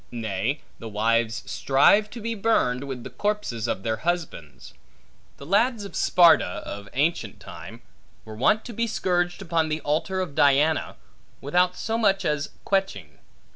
Nay, 0.09 0.61
the 0.79 0.89
wives 0.89 1.43
strive 1.45 2.09
to 2.09 2.19
be 2.21 2.33
burned, 2.33 2.85
with 2.85 3.03
the 3.03 3.11
corpses 3.11 3.67
of 3.67 3.83
their 3.83 3.97
husbands. 3.97 4.73
The 5.37 5.45
lads 5.45 5.85
of 5.85 5.95
Sparta, 5.95 6.63
of 6.65 6.89
ancient 6.95 7.39
time, 7.39 7.83
were 8.25 8.33
wont 8.33 8.65
to 8.65 8.73
be 8.73 8.87
scourged 8.87 9.43
upon 9.43 9.69
the 9.69 9.79
altar 9.81 10.19
of 10.19 10.33
Diana, 10.33 10.95
without 11.39 11.77
so 11.77 11.99
much 11.99 12.25
as 12.25 12.49
queching. 12.65 13.19